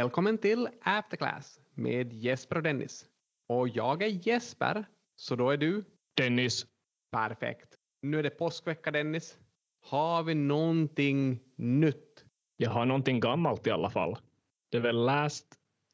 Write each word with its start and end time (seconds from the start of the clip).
Välkommen 0.00 0.38
till 0.38 0.68
Afterclass 0.82 1.60
med 1.74 2.12
Jesper 2.12 2.56
och 2.56 2.62
Dennis. 2.62 3.06
Och 3.48 3.68
jag 3.68 4.02
är 4.02 4.28
Jesper, 4.28 4.84
så 5.16 5.36
då 5.36 5.50
är 5.50 5.56
du? 5.56 5.84
Dennis. 6.16 6.66
Perfekt. 7.12 7.68
Nu 8.02 8.18
är 8.18 8.22
det 8.22 8.30
påskvecka 8.30 8.90
Dennis. 8.90 9.38
Har 9.86 10.22
vi 10.22 10.34
någonting 10.34 11.40
nytt? 11.56 12.24
Jag 12.56 12.70
har 12.70 12.86
någonting 12.86 13.20
gammalt 13.20 13.66
i 13.66 13.70
alla 13.70 13.90
fall. 13.90 14.16
Det 14.70 14.76
är 14.76 14.80
väl 14.80 15.04
last 15.04 15.46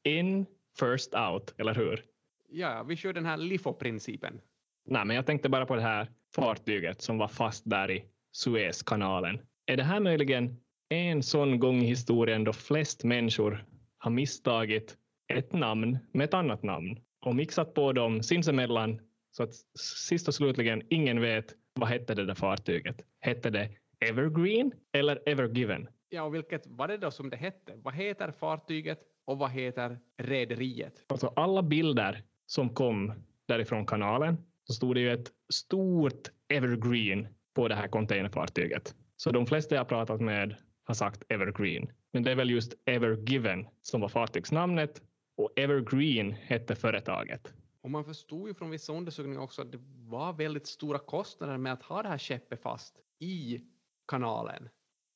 in, 0.05 0.47
first 0.79 1.15
out, 1.15 1.55
eller 1.59 1.75
hur? 1.75 2.05
Ja, 2.49 2.83
vi 2.83 2.97
kör 2.97 3.13
den 3.13 3.27
här 3.27 3.37
LIFO-principen. 3.37 4.41
Nej, 4.85 5.05
men 5.05 5.17
jag 5.17 5.27
tänkte 5.27 5.49
bara 5.49 5.67
på 5.67 5.75
det 5.77 5.83
här 5.83 6.11
fartyget 6.35 7.03
som 7.03 7.19
var 7.19 7.29
fast 7.29 7.71
där 7.71 7.91
i 7.91 8.05
Suezkanalen. 8.33 9.39
Är 9.67 9.77
det 9.77 9.85
här 9.85 10.01
möjligen 10.01 10.61
en 10.89 11.23
sån 11.23 11.61
gång 11.61 11.83
i 11.83 11.87
historien 11.87 12.45
då 12.45 12.53
flest 12.53 13.05
människor 13.05 13.65
har 14.07 14.11
misstagit 14.11 14.97
ett 15.29 15.53
namn 15.53 15.99
med 16.13 16.25
ett 16.25 16.35
annat 16.35 16.63
namn 16.63 16.99
och 17.25 17.37
mixat 17.37 17.75
på 17.75 17.93
dem 17.93 18.23
sinsemellan 18.23 19.01
så 19.31 19.43
att 19.43 19.55
sist 19.79 20.29
och 20.29 20.35
slutligen 20.35 20.83
ingen 20.91 21.21
vet 21.21 21.55
vad 21.75 21.89
hette 21.89 22.15
det 22.15 22.27
där 22.27 22.35
fartyget. 22.35 23.03
Hette 23.21 23.51
det 23.51 23.71
Evergreen 24.01 24.73
eller 24.93 25.29
Evergiven? 25.29 25.89
Ja, 26.09 26.23
och 26.23 26.35
vilket 26.35 26.67
var 26.67 26.89
det 26.89 26.97
då 26.97 27.11
som 27.11 27.31
det 27.31 27.37
hette? 27.37 27.73
Vad 27.77 27.95
heter 27.95 28.31
fartyget 28.31 28.99
och 29.25 29.39
vad 29.39 29.51
heter 29.51 29.99
rederiet? 30.19 31.05
Alltså 31.07 31.33
alla 31.37 31.63
bilder 31.63 32.23
som 32.47 32.69
kom 32.69 33.13
därifrån 33.49 33.87
kanalen 33.87 34.37
så 34.65 34.73
stod 34.73 34.95
det 34.95 35.01
ju 35.01 35.13
ett 35.13 35.33
stort 35.53 36.31
Evergreen 36.49 37.29
på 37.55 37.69
det 37.69 37.75
här 37.75 37.89
containerfartyget. 37.89 38.95
Så 39.17 39.31
de 39.31 39.47
flesta 39.47 39.75
jag 39.75 39.89
pratat 39.89 40.21
med 40.21 40.57
har 40.87 40.95
sagt 40.95 41.23
Evergreen. 41.29 41.93
Men 42.13 42.23
det 42.23 42.31
är 42.31 42.35
väl 42.35 42.51
just 42.51 42.75
Evergiven 42.85 43.67
som 43.83 44.01
var 44.01 44.09
fartygsnamnet 44.09 45.03
och 45.37 45.53
Evergreen 45.57 46.33
hette 46.33 46.75
företaget. 46.75 47.55
Och 47.81 47.91
man 47.91 48.05
förstod 48.05 48.49
ju 48.49 48.55
från 48.55 48.71
vissa 48.71 48.93
undersökningar 48.93 49.41
också 49.41 49.63
att 49.63 49.73
det 49.73 49.79
var 49.97 50.33
väldigt 50.33 50.67
stora 50.67 50.99
kostnader 50.99 51.57
med 51.57 51.73
att 51.73 51.83
ha 51.83 52.03
det 52.03 52.09
här 52.09 52.19
skeppet 52.19 52.63
fast 52.63 52.97
i 53.19 53.61
kanalen. 54.09 54.69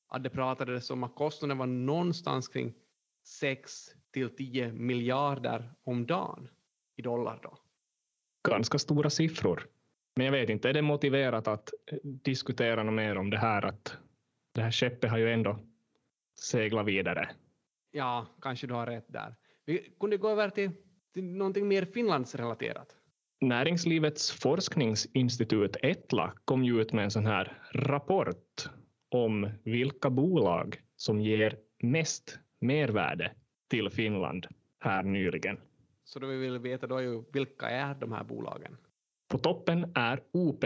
Att 0.08 0.24
det 0.24 0.30
pratades 0.30 0.90
om 0.90 1.04
att 1.04 1.14
kostnaden 1.14 1.58
var 1.58 1.66
någonstans 1.66 2.48
kring 2.48 2.74
6 3.24 3.72
till 4.12 4.36
10 4.36 4.72
miljarder 4.72 5.72
om 5.84 6.06
dagen 6.06 6.48
i 6.96 7.02
dollar 7.02 7.40
då. 7.42 7.58
Ganska 8.48 8.78
stora 8.78 9.10
siffror. 9.10 9.68
Men 10.16 10.26
jag 10.26 10.32
vet 10.32 10.48
inte, 10.48 10.68
är 10.68 10.72
det 10.72 10.82
motiverat 10.82 11.48
att 11.48 11.70
diskutera 12.02 12.82
något 12.82 12.94
mer 12.94 13.16
om 13.16 13.30
det 13.30 13.38
här 13.38 13.64
att 13.64 13.96
det 14.52 14.62
här 14.62 14.70
skeppet 14.70 15.10
har 15.10 15.18
ju 15.18 15.32
ändå 15.32 15.58
seglat 16.42 16.86
vidare? 16.86 17.28
Ja, 17.90 18.26
kanske 18.42 18.66
du 18.66 18.74
har 18.74 18.86
rätt 18.86 19.12
där. 19.12 19.34
Vi 19.66 19.94
kunde 20.00 20.16
gå 20.16 20.28
över 20.28 20.50
till, 20.50 20.70
till 21.14 21.24
någonting 21.24 21.68
mer 21.68 21.84
Finlandsrelaterat. 21.84 22.96
Näringslivets 23.40 24.32
forskningsinstitut 24.32 25.76
Etla 25.82 26.32
kom 26.44 26.64
ju 26.64 26.80
ut 26.80 26.92
med 26.92 27.04
en 27.04 27.10
sån 27.10 27.26
här 27.26 27.58
rapport 27.72 28.70
om 29.08 29.50
vilka 29.64 30.10
bolag 30.10 30.80
som 30.96 31.20
ger 31.20 31.58
mest 31.82 32.38
mervärde 32.60 33.32
till 33.70 33.90
Finland 33.90 34.46
här 34.80 35.02
nyligen. 35.02 35.60
Så 36.04 36.18
då 36.18 36.26
vi 36.26 36.36
vill 36.36 36.58
veta 36.58 36.86
då 36.86 36.96
är 36.96 37.02
ju 37.02 37.22
vilka 37.32 37.70
är 37.70 37.94
de 37.94 38.12
här 38.12 38.24
bolagen? 38.24 38.76
På 39.28 39.38
toppen 39.38 39.92
är 39.94 40.22
OP, 40.32 40.64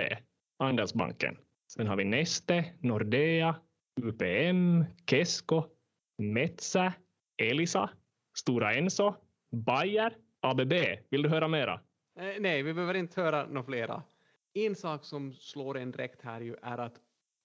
Andelsbanken. 0.58 1.36
Sen 1.72 1.86
har 1.86 1.96
vi 1.96 2.04
Neste, 2.04 2.64
Nordea, 2.80 3.56
UPM, 4.02 4.84
Kesko, 5.10 5.64
Metsä, 6.18 6.92
Elisa, 7.42 7.88
Stora 8.38 8.72
Enso, 8.72 9.14
Bayer, 9.56 10.16
ABB. 10.40 10.72
Vill 11.10 11.22
du 11.22 11.28
höra 11.28 11.48
mera? 11.48 11.80
Eh, 12.20 12.40
nej, 12.40 12.62
vi 12.62 12.74
behöver 12.74 12.94
inte 12.94 13.20
höra 13.20 13.46
några 13.46 13.62
flera. 13.62 14.02
En 14.54 14.74
sak 14.74 15.04
som 15.04 15.32
slår 15.32 15.78
en 15.78 15.90
direkt 15.90 16.22
här 16.22 16.40
ju 16.40 16.56
är 16.62 16.78
att 16.78 16.94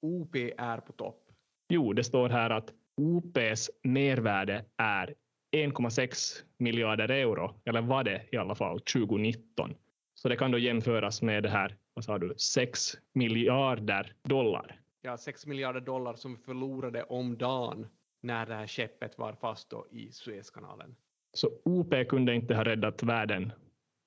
OP 0.02 0.36
är 0.58 0.78
på 0.78 0.94
topp. 0.94 1.24
Jo, 1.70 1.94
det 1.94 2.04
står 2.04 2.30
här 2.30 2.50
att 2.50 2.74
OPs 2.98 3.70
mervärde 3.84 4.66
är 4.78 5.14
1,6 5.56 6.44
miljarder 6.58 7.10
euro, 7.10 7.62
eller 7.66 7.82
var 7.82 8.04
det 8.04 8.26
i 8.32 8.38
alla 8.38 8.56
fall 8.56 8.80
2019. 8.80 9.76
Så 10.14 10.30
det 10.30 10.36
kan 10.36 10.52
då 10.52 10.58
jämföras 10.58 11.22
med 11.22 11.44
det 11.44 11.50
här, 11.50 11.78
vad 11.94 12.06
sa 12.06 12.18
du, 12.18 12.36
6 12.38 12.98
miljarder 13.14 14.14
dollar. 14.24 14.79
Ja, 15.02 15.18
6 15.18 15.46
miljarder 15.46 15.82
dollar 15.82 16.16
som 16.16 16.36
vi 16.36 16.42
förlorade 16.42 17.04
om 17.04 17.38
dagen 17.38 17.88
när 18.22 18.46
det 18.46 18.56
här 18.56 18.68
skeppet 18.68 19.18
var 19.18 19.34
fast 19.34 19.70
då 19.70 19.88
i 19.92 20.12
Suezkanalen. 20.12 20.96
Så 21.34 21.50
OP 21.66 21.94
kunde 22.10 22.36
inte 22.36 22.56
ha 22.56 22.64
räddat 22.64 23.04
världen 23.04 23.52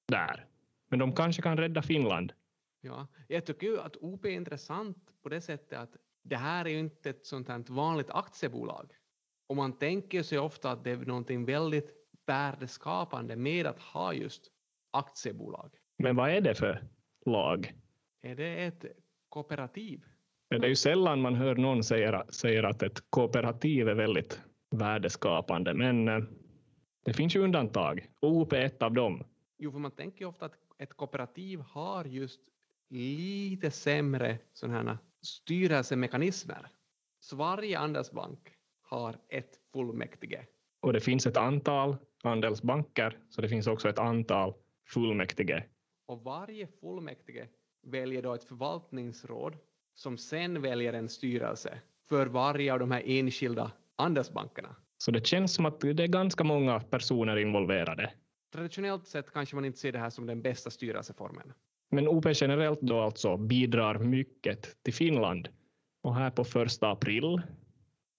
där. 0.09 0.47
Men 0.91 0.99
de 0.99 1.15
kanske 1.15 1.43
kan 1.43 1.57
rädda 1.57 1.83
Finland. 1.83 2.33
Ja, 2.81 3.07
jag 3.29 3.47
tycker 3.47 3.67
ju 3.67 3.81
att 3.81 3.97
OP 3.97 4.25
är 4.25 4.31
intressant 4.31 4.97
på 5.23 5.29
det 5.29 5.41
sättet 5.41 5.79
att 5.79 5.97
det 6.23 6.37
här 6.37 6.65
är 6.65 6.71
ju 6.71 6.79
inte 6.79 7.11
ett 7.11 7.27
sånt 7.27 7.49
här 7.49 7.65
vanligt 7.69 8.11
aktiebolag. 8.11 8.93
Och 9.47 9.57
man 9.57 9.79
tänker 9.79 10.23
sig 10.23 10.39
ofta 10.39 10.71
att 10.71 10.85
det 10.85 10.91
är 10.91 10.97
någonting 10.97 11.45
väldigt 11.45 11.91
värdeskapande 12.27 13.37
med 13.37 13.67
att 13.67 13.79
ha 13.79 14.15
just 14.15 14.51
aktiebolag. 14.91 15.71
Men 15.99 16.17
vad 16.17 16.31
är 16.31 16.41
det 16.41 16.55
för 16.55 16.89
lag? 17.27 17.75
Är 18.23 18.37
det 18.37 18.65
ett 18.65 18.85
kooperativ? 19.29 20.05
Det 20.61 20.67
är 20.67 20.69
ju 20.69 20.77
sällan 20.77 21.21
man 21.21 21.35
hör 21.35 21.55
någon 21.55 21.85
säga, 21.85 22.25
säger 22.29 22.63
att 22.63 22.83
ett 22.83 23.11
kooperativ 23.11 23.89
är 23.89 23.95
väldigt 23.95 24.41
värdeskapande, 24.71 25.75
men 25.75 26.09
eh, 26.09 26.19
det 27.05 27.13
finns 27.13 27.37
ju 27.37 27.41
undantag. 27.41 28.07
OP 28.21 28.53
är 28.53 28.61
ett 28.61 28.83
av 28.83 28.93
dem. 28.93 29.25
Jo, 29.59 29.73
för 29.73 29.79
man 29.79 29.91
tänker 29.91 30.21
ju 30.21 30.27
ofta 30.27 30.47
att 30.47 30.55
ett 30.79 30.95
kooperativ 30.95 31.61
har 31.61 32.05
just 32.05 32.41
lite 32.91 33.71
sämre 33.71 34.39
sådana 34.53 34.99
styrelsemekanismer. 35.23 36.67
Så 37.21 37.37
varje 37.37 37.79
andelsbank 37.79 38.39
har 38.83 39.17
ett 39.29 39.59
fullmäktige. 39.73 40.47
Och 40.81 40.93
det 40.93 41.01
finns 41.01 41.27
ett 41.27 41.37
antal 41.37 41.97
andelsbanker, 42.23 43.19
så 43.29 43.41
det 43.41 43.49
finns 43.49 43.67
också 43.67 43.89
ett 43.89 43.99
antal 43.99 44.55
fullmäktige. 44.89 45.65
Och 46.07 46.23
varje 46.23 46.67
fullmäktige 46.67 47.49
väljer 47.83 48.23
då 48.23 48.35
ett 48.35 48.45
förvaltningsråd 48.45 49.57
som 49.95 50.19
sen 50.19 50.63
väljer 50.63 50.93
en 50.93 51.09
styrelse 51.09 51.79
för 52.09 52.27
varje 52.27 52.73
av 52.73 52.79
de 52.79 52.91
här 52.91 53.03
enskilda 53.07 53.73
andelsbankerna. 53.97 54.77
Så 54.99 55.11
det 55.11 55.27
känns 55.27 55.55
som 55.55 55.67
att 55.67 55.81
det 55.81 56.03
är 56.03 56.07
ganska 56.07 56.45
många 56.45 56.81
personer 56.81 57.37
involverade. 57.37 58.13
Traditionellt 58.53 59.07
sett 59.07 59.33
kanske 59.33 59.55
man 59.55 59.65
inte 59.65 59.79
ser 59.79 59.93
det 59.93 59.99
här 59.99 60.11
som 60.11 60.27
den 60.27 60.43
bästa 60.43 60.71
styrelseformen. 60.71 61.53
Men 61.91 62.09
OP 62.09 62.27
generellt 62.35 62.81
då 62.81 63.01
alltså 63.01 63.37
bidrar 63.37 63.99
mycket 63.99 64.83
till 64.83 64.95
Finland. 64.95 65.49
Och 66.03 66.15
här 66.15 66.31
på 66.31 66.45
första 66.45 66.91
april 66.91 67.43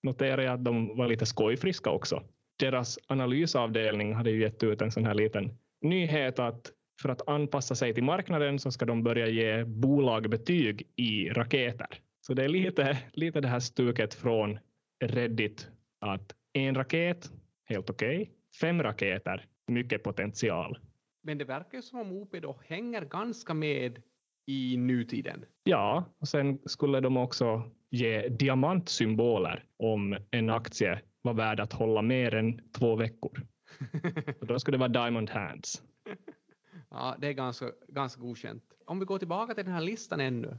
noterar 0.03 0.41
jag 0.41 0.53
att 0.53 0.65
de 0.65 0.97
var 0.97 1.07
lite 1.07 1.25
skojfriska 1.25 1.89
också. 1.89 2.23
Deras 2.59 2.99
analysavdelning 3.07 4.13
hade 4.13 4.31
ju 4.31 4.41
gett 4.41 4.63
ut 4.63 4.81
en 4.81 4.91
sån 4.91 5.05
här 5.05 5.13
liten 5.13 5.57
nyhet 5.81 6.39
att 6.39 6.71
för 7.01 7.09
att 7.09 7.27
anpassa 7.27 7.75
sig 7.75 7.93
till 7.93 8.03
marknaden 8.03 8.59
så 8.59 8.71
ska 8.71 8.85
de 8.85 9.03
börja 9.03 9.27
ge 9.27 9.63
bolag 9.63 10.29
betyg 10.29 10.87
i 10.95 11.29
raketer. 11.29 11.87
Så 12.21 12.33
det 12.33 12.43
är 12.43 12.49
lite, 12.49 12.97
lite 13.13 13.41
det 13.41 13.47
här 13.47 13.59
stuket 13.59 14.13
från 14.13 14.59
Reddit 15.03 15.67
att 16.01 16.35
en 16.53 16.75
raket, 16.75 17.31
helt 17.65 17.89
okej. 17.89 18.21
Okay. 18.21 18.27
Fem 18.61 18.83
raketer, 18.83 19.45
mycket 19.67 20.03
potential. 20.03 20.77
Men 21.23 21.37
det 21.37 21.45
verkar 21.45 21.81
som 21.81 21.99
om 21.99 22.11
OP 22.11 22.35
då 22.41 22.59
hänger 22.65 23.01
ganska 23.01 23.53
med 23.53 24.01
i 24.45 24.77
nutiden. 24.77 25.45
Ja, 25.63 26.05
och 26.19 26.27
sen 26.27 26.59
skulle 26.65 26.99
de 26.99 27.17
också 27.17 27.71
ge 27.89 28.27
diamantsymboler 28.27 29.65
om 29.77 30.17
en 30.31 30.49
aktie 30.49 31.01
var 31.21 31.33
värd 31.33 31.59
att 31.59 31.73
hålla 31.73 32.01
mer 32.01 32.35
än 32.35 32.71
två 32.71 32.95
veckor. 32.95 33.41
Så 34.39 34.45
då 34.45 34.59
skulle 34.59 34.77
det 34.77 34.79
vara 34.79 35.03
diamond 35.03 35.29
hands. 35.29 35.83
Ja, 36.93 37.15
det 37.19 37.27
är 37.27 37.33
ganska, 37.33 37.71
ganska 37.87 38.21
godkänt. 38.21 38.63
Om 38.85 38.99
vi 38.99 39.05
går 39.05 39.19
tillbaka 39.19 39.53
till 39.53 39.65
den 39.65 39.73
här 39.73 39.81
listan 39.81 40.19
ännu. 40.19 40.57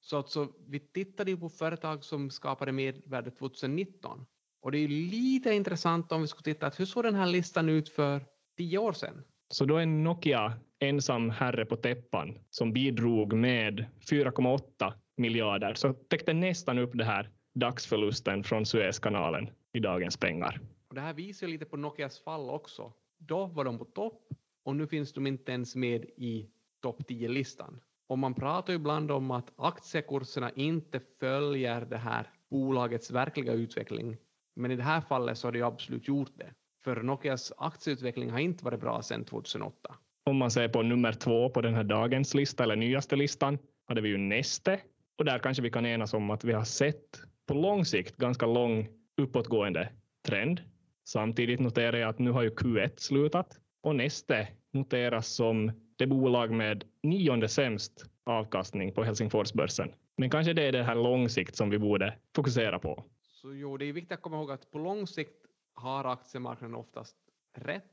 Så 0.00 0.16
alltså, 0.16 0.48
vi 0.68 0.80
tittade 0.80 1.30
ju 1.30 1.36
på 1.36 1.48
företag 1.48 2.04
som 2.04 2.30
skapade 2.30 2.72
mervärde 2.72 3.30
2019. 3.30 4.26
Och 4.62 4.72
det 4.72 4.78
är 4.78 4.88
lite 4.88 5.54
intressant 5.54 6.12
om 6.12 6.20
vi 6.20 6.26
skulle 6.26 6.54
titta 6.54 6.66
att 6.66 6.80
hur 6.80 6.84
såg 6.84 7.04
den 7.04 7.14
här 7.14 7.26
listan 7.26 7.68
ut 7.68 7.88
för 7.88 8.26
tio 8.56 8.78
år 8.78 8.92
sedan? 8.92 9.22
Så 9.48 9.64
då 9.64 9.76
är 9.76 9.86
Nokia 9.86 10.52
ensam 10.78 11.30
herre 11.30 11.64
på 11.66 11.76
täppan 11.76 12.38
som 12.50 12.72
bidrog 12.72 13.32
med 13.32 13.86
4,8 14.10 14.92
miljarder, 15.16 15.74
så 15.74 15.92
täckte 15.92 16.32
nästan 16.32 16.78
upp 16.78 16.90
det 16.94 17.04
här 17.04 17.30
dagsförlusten 17.54 18.44
från 18.44 18.66
Suezkanalen 18.66 19.50
i 19.72 19.80
dagens 19.80 20.16
pengar. 20.16 20.60
Och 20.88 20.94
det 20.94 21.00
här 21.00 21.14
visar 21.14 21.46
lite 21.46 21.64
på 21.64 21.76
Nokias 21.76 22.20
fall 22.20 22.50
också. 22.50 22.92
Då 23.18 23.46
var 23.46 23.64
de 23.64 23.78
på 23.78 23.84
topp 23.84 24.22
och 24.64 24.76
nu 24.76 24.86
finns 24.86 25.12
de 25.12 25.26
inte 25.26 25.52
ens 25.52 25.76
med 25.76 26.04
i 26.04 26.50
topp 26.82 27.02
10-listan. 27.08 27.80
Och 28.08 28.18
man 28.18 28.34
pratar 28.34 28.72
ju 28.72 28.78
ibland 28.78 29.10
om 29.10 29.30
att 29.30 29.52
aktiekurserna 29.56 30.50
inte 30.50 31.00
följer 31.20 31.80
det 31.80 31.96
här 31.96 32.26
bolagets 32.50 33.10
verkliga 33.10 33.52
utveckling. 33.52 34.16
Men 34.56 34.70
i 34.70 34.76
det 34.76 34.82
här 34.82 35.00
fallet 35.00 35.38
så 35.38 35.46
har 35.46 35.52
det 35.52 35.58
ju 35.58 35.64
absolut 35.64 36.08
gjort 36.08 36.32
det. 36.34 36.54
För 36.84 37.02
Nokias 37.02 37.52
aktieutveckling 37.56 38.30
har 38.30 38.38
inte 38.38 38.64
varit 38.64 38.80
bra 38.80 39.02
sedan 39.02 39.24
2008. 39.24 39.94
Om 40.24 40.36
man 40.36 40.50
ser 40.50 40.68
på 40.68 40.82
nummer 40.82 41.12
två 41.12 41.50
på 41.50 41.60
den 41.60 41.74
här 41.74 41.84
dagens 41.84 42.34
lista, 42.34 42.62
eller 42.62 42.76
nyaste 42.76 43.16
listan, 43.16 43.58
hade 43.86 44.00
vi 44.00 44.08
ju 44.08 44.18
Neste. 44.18 44.80
Och 45.18 45.24
där 45.24 45.38
kanske 45.38 45.62
vi 45.62 45.70
kan 45.70 45.86
enas 45.86 46.14
om 46.14 46.30
att 46.30 46.44
vi 46.44 46.52
har 46.52 46.64
sett 46.64 47.20
på 47.46 47.54
lång 47.54 47.84
sikt 47.84 48.16
ganska 48.16 48.46
lång 48.46 48.88
uppåtgående 49.16 49.92
trend. 50.26 50.62
Samtidigt 51.04 51.60
noterar 51.60 51.96
jag 51.96 52.08
att 52.08 52.18
nu 52.18 52.30
har 52.30 52.42
ju 52.42 52.50
Q1 52.50 52.92
slutat 52.96 53.58
och 53.82 53.96
Neste 53.96 54.48
noteras 54.72 55.28
som 55.28 55.72
det 55.96 56.06
bolag 56.06 56.50
med 56.50 56.84
nionde 57.02 57.48
sämst 57.48 58.04
avkastning 58.24 58.94
på 58.94 59.04
Helsingforsbörsen. 59.04 59.92
Men 60.16 60.30
kanske 60.30 60.52
det 60.52 60.62
är 60.62 60.72
det 60.72 60.82
här 60.82 60.94
lång 60.94 61.28
sikt 61.28 61.56
som 61.56 61.70
vi 61.70 61.78
borde 61.78 62.14
fokusera 62.36 62.78
på. 62.78 63.04
Så 63.20 63.54
jo, 63.54 63.76
det 63.76 63.84
är 63.84 63.92
viktigt 63.92 64.12
att 64.12 64.22
komma 64.22 64.36
ihåg 64.36 64.50
att 64.50 64.70
på 64.70 64.78
lång 64.78 65.06
sikt 65.06 65.46
har 65.74 66.04
aktiemarknaden 66.04 66.76
oftast 66.76 67.16
rätt, 67.56 67.84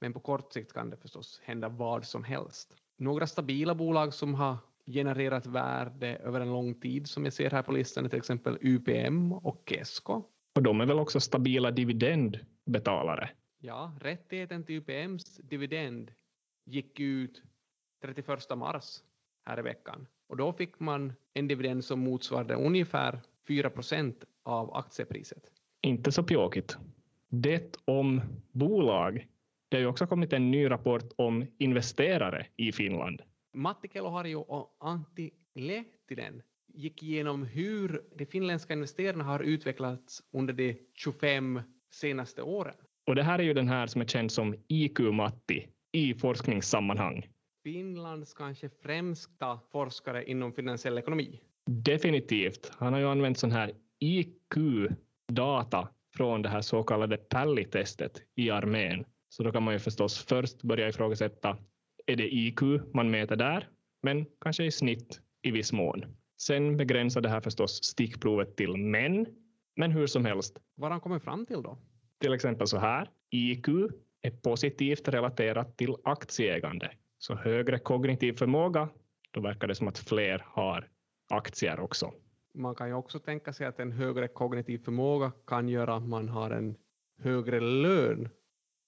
men 0.00 0.12
på 0.12 0.20
kort 0.20 0.52
sikt 0.52 0.72
kan 0.72 0.90
det 0.90 0.96
förstås 0.96 1.40
hända 1.44 1.68
vad 1.68 2.04
som 2.04 2.24
helst. 2.24 2.74
Några 2.98 3.26
stabila 3.26 3.74
bolag 3.74 4.14
som 4.14 4.34
har 4.34 4.56
genererat 4.86 5.46
värde 5.46 6.16
över 6.16 6.40
en 6.40 6.48
lång 6.48 6.80
tid 6.80 7.08
som 7.08 7.24
jag 7.24 7.32
ser 7.32 7.50
här 7.50 7.62
på 7.62 7.72
listan 7.72 8.04
är 8.04 8.08
till 8.08 8.18
exempel 8.18 8.58
UPM 8.60 9.32
och 9.32 9.62
Kesko. 9.66 10.22
Och 10.56 10.62
de 10.62 10.80
är 10.80 10.86
väl 10.86 10.98
också 10.98 11.20
stabila 11.20 11.70
dividendbetalare? 11.70 13.30
Ja, 13.66 13.92
rättigheten 14.00 14.64
till 14.64 14.76
UPMs 14.76 15.36
dividend 15.36 16.12
gick 16.64 17.00
ut 17.00 17.42
31 18.02 18.28
mars 18.56 19.02
här 19.44 19.58
i 19.58 19.62
veckan 19.62 20.06
och 20.26 20.36
då 20.36 20.52
fick 20.52 20.80
man 20.80 21.12
en 21.34 21.48
dividend 21.48 21.84
som 21.84 22.00
motsvarade 22.00 22.54
ungefär 22.54 23.20
4 23.48 23.70
procent 23.70 24.24
av 24.42 24.74
aktiepriset. 24.74 25.50
Inte 25.80 26.12
så 26.12 26.22
pjåkigt. 26.22 26.76
Det 27.28 27.76
om 27.84 28.20
bolag. 28.52 29.28
Det 29.68 29.76
har 29.76 29.80
ju 29.80 29.86
också 29.86 30.06
kommit 30.06 30.32
en 30.32 30.50
ny 30.50 30.70
rapport 30.70 31.12
om 31.16 31.46
investerare 31.58 32.46
i 32.56 32.72
Finland. 32.72 33.22
Matti 33.52 33.88
Keloharju 33.88 34.36
och 34.36 34.76
Antti 34.80 35.30
Lehtinen 35.54 36.42
gick 36.66 37.02
igenom 37.02 37.42
hur 37.42 38.04
de 38.16 38.26
finländska 38.26 38.72
investerarna 38.72 39.24
har 39.24 39.40
utvecklats 39.40 40.22
under 40.30 40.54
de 40.54 40.78
25 40.94 41.60
senaste 41.90 42.42
åren. 42.42 42.74
Och 43.06 43.14
det 43.14 43.22
här 43.22 43.38
är 43.38 43.42
ju 43.42 43.54
den 43.54 43.68
här 43.68 43.86
som 43.86 44.00
är 44.00 44.06
känd 44.06 44.32
som 44.32 44.54
IQ-Matti 44.68 45.66
i 45.92 46.14
forskningssammanhang. 46.14 47.26
Finlands 47.64 48.34
kanske 48.34 48.68
främsta 48.68 49.60
forskare 49.72 50.24
inom 50.24 50.52
finansiell 50.52 50.98
ekonomi. 50.98 51.40
Definitivt. 51.66 52.72
Han 52.78 52.92
har 52.92 53.00
ju 53.00 53.06
använt 53.06 53.38
sån 53.38 53.52
här 53.52 53.72
IQ-data 54.00 55.88
från 56.16 56.42
det 56.42 56.48
här 56.48 56.60
så 56.60 56.82
kallade 56.82 57.16
PALI-testet 57.16 58.22
i 58.36 58.50
armén. 58.50 59.04
Så 59.28 59.42
då 59.42 59.52
kan 59.52 59.62
man 59.62 59.74
ju 59.74 59.80
förstås 59.80 60.24
först 60.24 60.62
börja 60.62 60.88
ifrågasätta, 60.88 61.58
är 62.06 62.16
det 62.16 62.34
IQ 62.34 62.60
man 62.94 63.10
mäter 63.10 63.36
där? 63.36 63.68
Men 64.02 64.26
kanske 64.40 64.64
i 64.64 64.70
snitt 64.70 65.20
i 65.42 65.50
viss 65.50 65.72
mån. 65.72 66.04
Sen 66.40 66.76
begränsar 66.76 67.20
det 67.20 67.28
här 67.28 67.40
förstås 67.40 67.84
stickprovet 67.84 68.56
till 68.56 68.76
män, 68.76 69.26
men 69.76 69.92
hur 69.92 70.06
som 70.06 70.24
helst. 70.24 70.58
Vad 70.74 70.84
har 70.84 70.90
han 70.90 71.00
kommit 71.00 71.22
fram 71.22 71.46
till 71.46 71.62
då? 71.62 71.78
Till 72.20 72.32
exempel 72.32 72.66
så 72.66 72.78
här. 72.78 73.10
IQ 73.30 73.68
är 74.22 74.30
positivt 74.30 75.08
relaterat 75.08 75.76
till 75.76 75.94
aktieägande. 76.04 76.90
Så 77.18 77.34
högre 77.34 77.78
kognitiv 77.78 78.32
förmåga, 78.32 78.88
då 79.30 79.40
verkar 79.40 79.68
det 79.68 79.74
som 79.74 79.88
att 79.88 79.98
fler 79.98 80.42
har 80.46 80.88
aktier 81.30 81.80
också. 81.80 82.12
Man 82.54 82.74
kan 82.74 82.88
ju 82.88 82.94
också 82.94 83.18
tänka 83.18 83.52
sig 83.52 83.66
att 83.66 83.80
en 83.80 83.92
högre 83.92 84.28
kognitiv 84.28 84.78
förmåga 84.78 85.32
kan 85.46 85.68
göra 85.68 85.96
att 85.96 86.08
man 86.08 86.28
har 86.28 86.50
en 86.50 86.76
högre 87.18 87.60
lön 87.60 88.28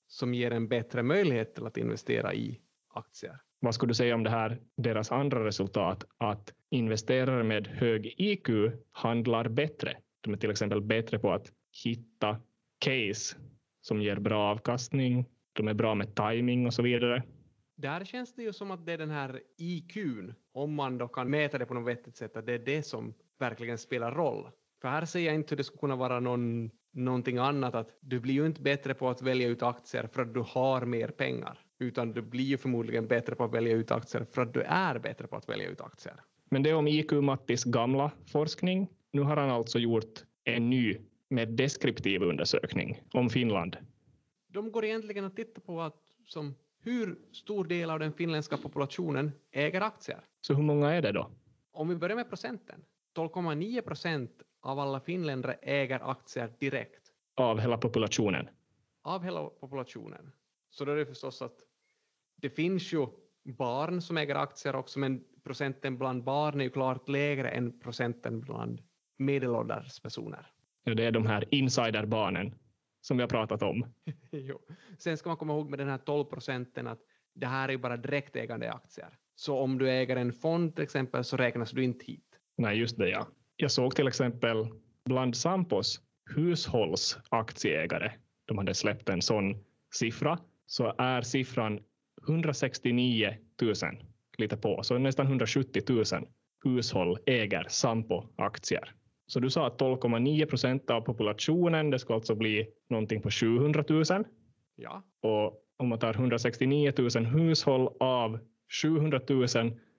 som 0.07 0.35
ger 0.35 0.51
en 0.51 0.69
bättre 0.69 1.03
möjlighet 1.03 1.55
till 1.55 1.67
att 1.67 1.77
investera 1.77 2.35
i 2.35 2.61
aktier. 2.95 3.41
Vad 3.61 3.75
skulle 3.75 3.91
du 3.91 3.95
säga 3.95 4.15
om 4.15 4.23
det 4.23 4.31
här, 4.31 4.61
deras 4.77 5.13
andra 5.13 5.45
resultat, 5.45 6.05
att 6.19 6.55
investerare 6.71 7.45
med 7.45 7.67
hög 7.67 8.15
IQ 8.19 8.49
handlar 8.93 9.49
bättre? 9.49 9.97
De 10.21 10.33
är 10.33 10.37
till 10.37 10.51
exempel 10.51 10.81
bättre 10.81 11.19
på 11.19 11.33
att 11.33 11.53
hitta 11.85 12.41
case 12.79 13.37
som 13.81 14.01
ger 14.01 14.17
bra 14.17 14.51
avkastning, 14.51 15.27
de 15.53 15.69
är 15.69 15.75
bra 15.75 15.95
med 15.95 16.15
timing 16.15 16.67
och 16.67 16.75
så 16.75 16.83
vidare. 16.83 17.23
Där 17.77 18.05
känns 18.05 18.35
det 18.35 18.43
ju 18.43 18.53
som 18.53 18.71
att 18.71 18.87
det 18.87 18.93
är 18.93 18.99
den 18.99 19.11
här 19.11 19.41
IQn, 19.59 20.35
om 20.53 20.75
man 20.75 20.99
då 20.99 21.09
kan 21.09 21.31
mäta 21.31 21.59
det 21.59 21.67
på 21.67 21.75
något 21.75 21.89
vettigt 21.89 22.17
sätt, 22.17 22.37
att 22.37 22.47
det 22.47 22.53
är 22.53 22.59
det 22.59 22.83
som 22.83 23.15
verkligen 23.39 23.79
spelar 23.79 24.13
roll. 24.13 24.51
För 24.81 24.89
här 24.89 25.05
ser 25.05 25.21
jag 25.21 25.35
inte 25.35 25.53
hur 25.53 25.57
det 25.57 25.65
skulle 25.65 25.81
kunna 25.81 25.97
vara 25.97 26.21
någon, 26.21 26.71
någonting 26.93 27.39
annat, 27.39 27.75
att 27.75 27.99
du 28.01 28.21
blir 28.21 28.35
ju 28.35 28.47
inte 28.47 28.63
bättre 28.63 28.95
på 28.95 29.09
att 29.09 29.23
välja 29.23 29.49
ut 29.49 29.63
aktier 29.63 30.09
för 30.13 30.23
att 30.23 30.35
du 30.35 30.45
har 30.47 30.85
mer 30.85 31.09
pengar, 31.09 31.59
utan 31.79 32.13
du 32.13 32.23
blir 32.23 32.45
ju 32.45 32.59
förmodligen 32.59 33.07
bättre 33.07 33.35
på 33.35 33.45
att 33.45 33.55
välja 33.55 33.73
ut 33.77 33.91
aktier 33.91 34.25
för 34.25 34.43
att 34.43 34.55
du 34.55 34.61
är 34.61 34.99
bättre 34.99 35.27
på 35.27 35.37
att 35.37 35.49
välja 35.49 35.69
ut 35.69 35.81
aktier. 35.81 36.15
Men 36.51 36.63
det 36.63 36.71
är 36.71 36.75
om 36.75 36.89
IQ-Mattis 36.89 37.65
gamla 37.65 38.11
forskning. 38.27 38.89
Nu 39.13 39.23
har 39.23 39.37
han 39.37 39.51
alltså 39.51 39.79
gjort 39.79 40.25
en 40.45 40.71
ny 40.71 40.97
med 41.29 41.49
deskriptiv 41.49 42.23
undersökning 42.23 43.03
om 43.13 43.31
Finland. 43.31 43.77
De 44.49 44.73
går 44.73 44.85
egentligen 44.85 45.25
att 45.25 45.37
titta 45.37 45.61
på 45.61 45.81
att, 45.81 46.03
som, 46.27 46.55
hur 46.81 47.19
stor 47.33 47.65
del 47.65 47.91
av 47.91 47.99
den 47.99 48.13
finländska 48.13 48.57
populationen 48.57 49.33
äger 49.51 49.81
aktier. 49.81 50.21
Så 50.41 50.55
hur 50.55 50.63
många 50.63 50.91
är 50.91 51.03
det 51.03 51.13
då? 51.13 51.31
Om 51.73 51.89
vi 51.89 51.97
börjar 51.97 52.17
med 52.17 52.29
procenten. 52.29 52.85
12,9 53.17 53.81
procent 53.81 54.43
av 54.61 54.79
alla 54.79 55.01
finländare 55.01 55.55
äger 55.63 56.11
aktier 56.11 56.53
direkt. 56.59 57.13
Av 57.35 57.61
hela 57.61 57.79
populationen? 57.79 58.49
Av 59.03 59.25
hela 59.25 59.45
populationen. 59.45 60.33
Så 60.71 60.85
då 60.85 60.93
är 60.93 60.97
det 60.97 61.07
förstås 61.07 61.43
att 61.43 61.57
det 62.37 62.51
finns 62.51 62.93
ju 62.93 63.07
barn 63.45 64.03
som 64.03 64.17
äger 64.17 64.35
aktier 64.35 64.77
också, 64.77 64.99
men 64.99 65.25
procenten 65.45 65.99
bland 65.99 66.25
barn 66.25 66.61
är 66.61 66.65
ju 66.65 66.71
klart 66.71 67.09
lägre 67.09 67.49
än 67.49 67.81
procenten 67.81 68.41
bland 68.41 68.83
medelålders 69.17 70.01
personer. 70.01 70.53
Det 70.95 71.05
är 71.05 71.11
de 71.11 71.27
här 71.27 71.45
insiderbarnen 71.51 72.55
som 73.01 73.17
vi 73.17 73.23
har 73.23 73.29
pratat 73.29 73.63
om. 73.63 73.87
Sen 74.99 75.17
ska 75.17 75.31
man 75.31 75.37
komma 75.37 75.53
ihåg 75.53 75.71
med 75.71 75.79
den 75.79 75.89
här 75.89 75.99
12 75.99 76.25
procenten 76.25 76.87
att 76.87 77.01
det 77.35 77.47
här 77.47 77.69
är 77.69 77.77
bara 77.77 77.97
direktägande 77.97 78.73
aktier. 78.73 79.09
Så 79.35 79.59
om 79.59 79.79
du 79.79 79.91
äger 79.91 80.17
en 80.17 80.33
fond 80.33 80.75
till 80.75 80.85
exempel 80.85 81.25
så 81.25 81.37
räknas 81.37 81.71
du 81.71 81.85
inte 81.85 82.05
hit. 82.05 82.25
Nej, 82.57 82.79
just 82.79 82.99
det 82.99 83.09
ja. 83.09 83.27
Jag 83.57 83.71
såg 83.71 83.97
till 83.97 84.09
exempel 84.09 84.67
bland 85.05 85.37
Sampos 85.37 86.01
hushållsaktieägare, 86.35 88.13
de 88.45 88.59
hade 88.59 88.75
släppt 88.75 89.09
en 89.09 89.23
sån 89.23 89.65
siffra, 89.95 90.39
så 90.67 90.95
är 90.99 91.23
siffran 91.23 91.81
169 92.29 93.37
000, 93.63 93.75
lite 94.39 94.57
på, 94.57 94.83
så 94.83 94.99
nästan 94.99 95.27
170 95.27 95.83
000 95.89 96.05
hushåll 96.65 97.19
äger 97.27 97.67
Sampo-aktier. 97.69 98.95
Så 99.27 99.41
du 99.41 99.51
sa 99.51 99.67
att 99.67 99.81
12,9 99.81 100.47
procent 100.47 100.91
av 100.91 101.01
populationen, 101.01 101.91
det 101.91 101.99
ska 101.99 102.15
alltså 102.15 102.35
bli 102.35 102.67
någonting 102.89 103.23
på 103.23 103.31
700 103.31 103.85
000. 103.89 104.05
Ja. 104.77 105.03
Och 105.23 105.63
om 105.77 105.89
man 105.89 105.99
tar 105.99 106.15
169 106.15 106.93
000 106.99 107.25
hushåll 107.25 107.89
av 108.01 108.39
700 108.83 109.21
000 109.29 109.49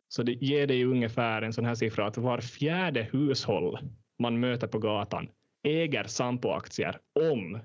så 0.07 0.23
det 0.23 0.31
ger 0.31 0.67
dig 0.67 0.85
ungefär 0.85 1.41
en 1.41 1.53
sån 1.53 1.65
här 1.65 1.75
siffra 1.75 2.07
att 2.07 2.17
var 2.17 2.41
fjärde 2.41 3.09
hushåll 3.11 3.79
man 4.19 4.39
möter 4.39 4.67
på 4.67 4.79
gatan 4.79 5.29
äger 5.67 6.03
Sampo-aktier 6.03 6.97
om 7.31 7.59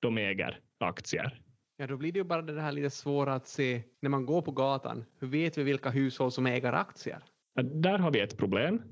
de 0.00 0.18
äger 0.18 0.60
aktier. 0.80 1.40
Ja, 1.76 1.86
då 1.86 1.96
blir 1.96 2.12
det 2.12 2.18
ju 2.18 2.24
bara 2.24 2.42
det 2.42 2.60
här 2.60 2.72
lite 2.72 2.90
svåra 2.90 3.34
att 3.34 3.48
se 3.48 3.82
när 4.02 4.10
man 4.10 4.26
går 4.26 4.42
på 4.42 4.52
gatan. 4.52 5.04
Hur 5.18 5.28
vet 5.28 5.58
vi 5.58 5.62
vilka 5.62 5.90
hushåll 5.90 6.32
som 6.32 6.46
äger 6.46 6.72
aktier? 6.72 7.24
Ja, 7.54 7.62
där 7.62 7.98
har 7.98 8.10
vi 8.10 8.20
ett 8.20 8.36
problem. 8.38 8.82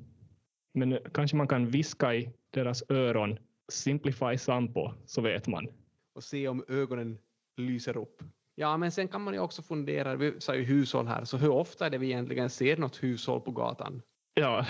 Men 0.73 0.99
kanske 1.15 1.37
man 1.37 1.49
kan 1.49 1.67
viska 1.67 2.15
i 2.15 2.31
deras 2.51 2.83
öron 2.89 3.39
Simplify 3.69 4.39
Sampo, 4.39 4.93
så 5.07 5.21
vet 5.21 5.47
man. 5.47 5.69
Och 6.15 6.25
se 6.25 6.49
om 6.49 6.65
ögonen 6.69 7.19
lyser 7.57 7.97
upp. 7.97 8.23
Ja, 8.55 8.77
men 8.77 8.93
sen 8.93 9.09
kan 9.09 9.23
man 9.23 9.35
ju 9.35 9.41
också 9.41 9.63
fundera, 9.63 10.17
vi 10.17 10.41
sa 10.41 10.55
ju 10.55 10.63
hushåll 10.63 11.07
här, 11.07 11.25
så 11.25 11.37
hur 11.37 11.51
ofta 11.51 11.87
är 11.87 11.91
det 11.91 11.99
vi 11.99 12.07
egentligen 12.07 12.51
ser 12.51 12.77
något 12.77 13.03
hushåll 13.03 13.41
på 13.41 13.51
gatan? 13.51 14.03
Ja, 14.35 14.67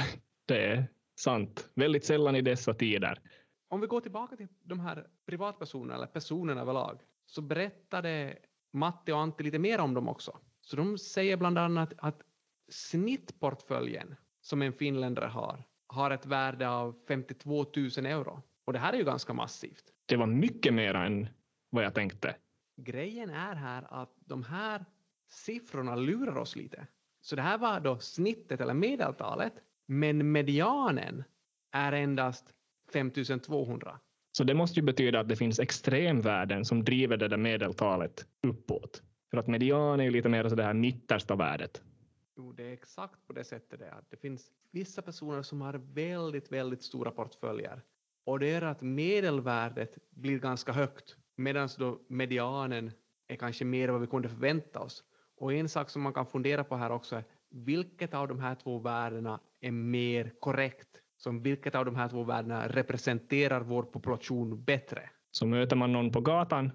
det 0.46 0.66
är 0.66 0.86
sant. 1.20 1.70
Väldigt 1.74 2.04
sällan 2.04 2.36
i 2.36 2.42
dessa 2.42 2.74
tider. 2.74 3.20
Om 3.68 3.80
vi 3.80 3.86
går 3.86 4.00
tillbaka 4.00 4.36
till 4.36 4.48
de 4.62 4.80
här 4.80 5.06
privatpersonerna, 5.26 5.94
eller 5.94 6.06
personerna 6.06 6.60
överlag, 6.60 7.00
så 7.26 7.42
berättade 7.42 8.38
Matti 8.72 9.12
och 9.12 9.18
Antti 9.18 9.44
lite 9.44 9.58
mer 9.58 9.80
om 9.80 9.94
dem 9.94 10.08
också. 10.08 10.38
Så 10.60 10.76
de 10.76 10.98
säger 10.98 11.36
bland 11.36 11.58
annat 11.58 11.92
att 11.96 12.22
snittportföljen 12.68 14.16
som 14.40 14.62
en 14.62 14.72
finländare 14.72 15.26
har, 15.26 15.64
har 15.88 16.10
ett 16.10 16.26
värde 16.26 16.68
av 16.68 16.96
52 17.08 17.66
000 17.96 18.06
euro. 18.06 18.42
Och 18.64 18.72
det 18.72 18.78
här 18.78 18.92
är 18.92 18.96
ju 18.96 19.04
ganska 19.04 19.32
massivt. 19.32 19.84
Det 20.06 20.16
var 20.16 20.26
mycket 20.26 20.74
mer 20.74 20.94
än 20.94 21.28
vad 21.70 21.84
jag 21.84 21.94
tänkte. 21.94 22.36
Grejen 22.80 23.30
är 23.30 23.54
här 23.54 23.86
att 24.02 24.12
de 24.24 24.42
här 24.42 24.84
siffrorna 25.30 25.96
lurar 25.96 26.36
oss 26.36 26.56
lite. 26.56 26.86
Så 27.20 27.36
det 27.36 27.42
här 27.42 27.58
var 27.58 27.80
då 27.80 27.98
snittet 27.98 28.60
eller 28.60 28.74
medeltalet, 28.74 29.52
men 29.86 30.32
medianen 30.32 31.24
är 31.72 31.92
endast 31.92 32.54
5200. 32.92 34.00
Så 34.32 34.44
det 34.44 34.54
måste 34.54 34.80
ju 34.80 34.86
betyda 34.86 35.20
att 35.20 35.28
det 35.28 35.36
finns 35.36 35.58
extremvärden 35.58 36.64
som 36.64 36.84
driver 36.84 37.16
det 37.16 37.28
där 37.28 37.36
medeltalet 37.36 38.26
uppåt. 38.46 39.02
För 39.30 39.38
att 39.38 39.46
median 39.46 40.00
är 40.00 40.04
ju 40.04 40.10
lite 40.10 40.28
mer 40.28 40.48
så 40.48 40.54
det 40.54 40.64
här 40.64 40.74
mittersta 40.74 41.36
värdet. 41.36 41.82
Jo, 42.38 42.52
det 42.52 42.62
är 42.62 42.72
exakt 42.72 43.26
på 43.26 43.32
det 43.32 43.44
sättet 43.44 43.78
det 43.78 43.86
är. 43.86 44.04
Det 44.10 44.16
finns 44.16 44.50
vissa 44.70 45.02
personer 45.02 45.42
som 45.42 45.60
har 45.60 45.74
väldigt, 45.94 46.52
väldigt 46.52 46.82
stora 46.82 47.10
portföljer 47.10 47.82
och 48.24 48.38
det 48.38 48.50
är 48.50 48.62
att 48.62 48.80
medelvärdet 48.80 49.98
blir 50.10 50.38
ganska 50.38 50.72
högt 50.72 51.16
medan 51.36 51.68
då 51.78 52.00
medianen 52.08 52.92
är 53.28 53.36
kanske 53.36 53.64
mer 53.64 53.88
vad 53.88 54.00
vi 54.00 54.06
kunde 54.06 54.28
förvänta 54.28 54.80
oss. 54.80 55.04
Och 55.36 55.52
en 55.52 55.68
sak 55.68 55.90
som 55.90 56.02
man 56.02 56.12
kan 56.12 56.26
fundera 56.26 56.64
på 56.64 56.76
här 56.76 56.90
också 56.90 57.16
är 57.16 57.24
vilket 57.50 58.14
av 58.14 58.28
de 58.28 58.40
här 58.40 58.54
två 58.54 58.78
värdena 58.78 59.40
är 59.60 59.70
mer 59.70 60.32
korrekt? 60.40 60.88
Som 61.16 61.42
vilket 61.42 61.74
av 61.74 61.84
de 61.84 61.96
här 61.96 62.08
två 62.08 62.24
värdena 62.24 62.68
representerar 62.68 63.60
vår 63.60 63.82
population 63.82 64.64
bättre? 64.64 65.10
Så 65.30 65.46
möter 65.46 65.76
man 65.76 65.92
någon 65.92 66.12
på 66.12 66.20
gatan, 66.20 66.70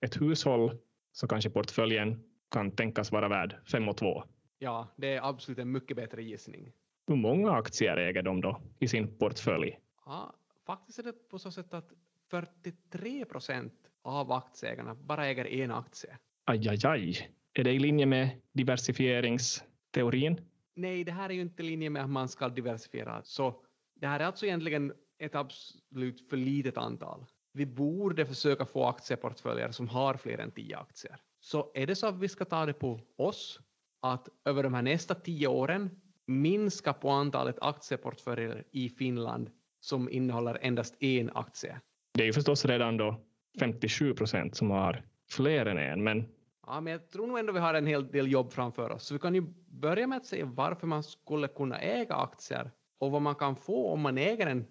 ett 0.00 0.20
hushåll, 0.20 0.78
så 1.12 1.28
kanske 1.28 1.50
portföljen 1.50 2.24
kan 2.50 2.70
tänkas 2.70 3.12
vara 3.12 3.28
värd 3.28 3.56
5 3.72 3.88
och 3.88 3.96
2. 3.96 4.24
Ja, 4.58 4.88
det 4.96 5.14
är 5.14 5.28
absolut 5.28 5.58
en 5.58 5.72
mycket 5.72 5.96
bättre 5.96 6.22
gissning. 6.22 6.72
Hur 7.06 7.16
många 7.16 7.52
aktier 7.52 7.96
äger 7.96 8.22
de 8.22 8.40
då 8.40 8.60
i 8.78 8.88
sin 8.88 9.18
portfölj? 9.18 9.78
Ja, 10.06 10.34
faktiskt 10.66 10.98
är 10.98 11.02
det 11.02 11.28
på 11.28 11.38
så 11.38 11.50
sätt 11.50 11.74
att 11.74 11.92
43 12.30 13.24
procent 13.24 13.74
av 14.02 14.32
aktieägarna 14.32 14.94
bara 14.94 15.26
äger 15.26 15.46
en 15.46 15.70
aktie. 15.70 16.18
Aj, 16.44 16.68
aj, 16.68 16.78
aj. 16.84 17.30
Är 17.52 17.64
det 17.64 17.72
i 17.72 17.78
linje 17.78 18.06
med 18.06 18.40
diversifieringsteorin? 18.52 20.40
Nej, 20.74 21.04
det 21.04 21.12
här 21.12 21.30
är 21.30 21.34
ju 21.34 21.40
inte 21.40 21.62
i 21.62 21.66
linje 21.66 21.90
med 21.90 22.02
att 22.02 22.10
man 22.10 22.28
ska 22.28 22.48
diversifiera. 22.48 23.22
Så 23.24 23.62
det 23.94 24.06
här 24.06 24.20
är 24.20 24.24
alltså 24.24 24.46
egentligen 24.46 24.92
ett 25.18 25.34
absolut 25.34 26.28
för 26.30 26.36
litet 26.36 26.76
antal. 26.76 27.26
Vi 27.52 27.66
borde 27.66 28.26
försöka 28.26 28.66
få 28.66 28.84
aktieportföljer 28.84 29.70
som 29.70 29.88
har 29.88 30.14
fler 30.14 30.38
än 30.38 30.50
tio 30.50 30.78
aktier. 30.78 31.16
Så 31.40 31.70
är 31.74 31.86
det 31.86 31.94
så 31.94 32.06
att 32.06 32.18
vi 32.18 32.28
ska 32.28 32.44
ta 32.44 32.66
det 32.66 32.72
på 32.72 33.00
oss 33.16 33.60
att 34.04 34.28
över 34.44 34.62
de 34.62 34.74
här 34.74 34.82
nästa 34.82 35.14
tio 35.14 35.48
åren 35.48 35.90
minska 36.26 36.92
på 36.92 37.10
antalet 37.10 37.56
aktieportföljer 37.60 38.64
i 38.70 38.88
Finland 38.88 39.50
som 39.80 40.10
innehåller 40.10 40.58
endast 40.62 41.02
en 41.02 41.30
aktie. 41.34 41.80
Det 42.14 42.22
är 42.22 42.26
ju 42.26 42.32
förstås 42.32 42.64
redan 42.64 42.96
då 42.96 43.20
57 43.60 44.14
procent 44.14 44.56
som 44.56 44.70
har 44.70 45.02
fler 45.30 45.66
än 45.66 45.78
en, 45.78 46.04
men 46.04 46.24
Ja, 46.66 46.80
men 46.80 46.92
jag 46.92 47.10
tror 47.10 47.26
nog 47.26 47.38
ändå 47.38 47.52
vi 47.52 47.58
har 47.58 47.74
en 47.74 47.86
hel 47.86 48.10
del 48.10 48.32
jobb 48.32 48.52
framför 48.52 48.90
oss. 48.90 49.04
Så 49.04 49.14
vi 49.14 49.20
kan 49.20 49.34
ju 49.34 49.42
börja 49.68 50.06
med 50.06 50.16
att 50.16 50.26
se 50.26 50.44
varför 50.44 50.86
man 50.86 51.02
skulle 51.02 51.48
kunna 51.48 51.78
äga 51.78 52.14
aktier 52.14 52.70
och 52.98 53.10
vad 53.10 53.22
man 53.22 53.34
kan 53.34 53.56
få 53.56 53.92
om 53.92 54.00
man 54.00 54.18
äger 54.18 54.46
en 54.46 54.66